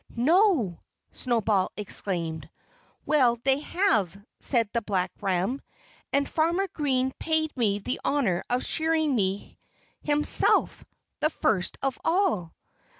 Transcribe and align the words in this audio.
"No!" 0.15 0.81
Snowball 1.11 1.71
exclaimed. 1.77 2.49
"Well, 3.05 3.35
they 3.43 3.59
have," 3.59 4.19
said 4.39 4.67
the 4.73 4.81
black 4.81 5.11
ram. 5.21 5.61
"And 6.11 6.27
Farmer 6.27 6.67
Green 6.73 7.11
paid 7.19 7.55
me 7.55 7.77
the 7.77 8.01
honor 8.03 8.41
of 8.49 8.65
shearing 8.65 9.13
me 9.13 9.59
himself, 10.01 10.83
the 11.19 11.29
first 11.29 11.77
of 11.83 11.99
all." 12.03 12.55